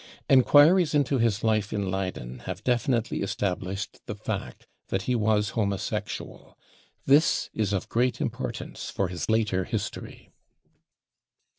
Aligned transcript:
Enquiries 0.31 0.95
into 0.95 1.19
his 1.19 1.43
life 1.43 1.71
in 1.71 1.91
Leyden 1.91 2.39
have 2.47 2.63
definitely 2.63 3.19
estab 3.19 3.59
lished 3.59 3.99
the 4.07 4.15
fact 4.15 4.65
that 4.87 5.03
he 5.03 5.13
was 5.13 5.49
homosexual. 5.51 6.57
This 7.05 7.51
is 7.53 7.71
of 7.71 7.87
great* 7.87 8.19
importance 8.19 8.89
for 8.89 9.09
his 9.09 9.29
later 9.29 9.63
history. 9.63 10.31